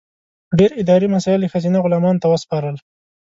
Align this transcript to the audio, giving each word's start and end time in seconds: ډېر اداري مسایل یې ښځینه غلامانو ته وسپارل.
ډېر 0.57 0.71
اداري 0.81 1.07
مسایل 1.15 1.41
یې 1.43 1.51
ښځینه 1.53 1.77
غلامانو 1.85 2.21
ته 2.23 2.27
وسپارل. 2.29 2.75